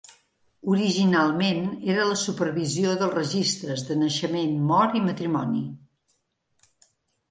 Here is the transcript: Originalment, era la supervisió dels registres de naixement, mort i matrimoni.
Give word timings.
Originalment, 0.75 1.59
era 1.97 2.07
la 2.13 2.17
supervisió 2.23 2.97
dels 3.03 3.15
registres 3.21 3.87
de 3.93 4.01
naixement, 4.03 4.59
mort 4.75 5.01
i 5.03 5.07
matrimoni. 5.13 5.67